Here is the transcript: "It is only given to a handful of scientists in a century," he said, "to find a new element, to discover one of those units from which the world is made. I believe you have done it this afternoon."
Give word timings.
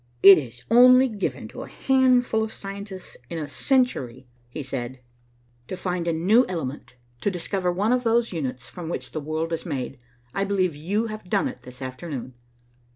"It 0.23 0.39
is 0.39 0.63
only 0.71 1.07
given 1.07 1.47
to 1.49 1.61
a 1.61 1.69
handful 1.69 2.41
of 2.41 2.51
scientists 2.51 3.17
in 3.29 3.37
a 3.37 3.47
century," 3.47 4.25
he 4.49 4.63
said, 4.63 4.99
"to 5.67 5.77
find 5.77 6.07
a 6.07 6.11
new 6.11 6.43
element, 6.49 6.95
to 7.19 7.29
discover 7.29 7.71
one 7.71 7.93
of 7.93 8.03
those 8.03 8.33
units 8.33 8.67
from 8.67 8.89
which 8.89 9.11
the 9.11 9.21
world 9.21 9.53
is 9.53 9.63
made. 9.63 9.99
I 10.33 10.43
believe 10.43 10.75
you 10.75 11.05
have 11.05 11.29
done 11.29 11.47
it 11.47 11.61
this 11.61 11.83
afternoon." 11.83 12.33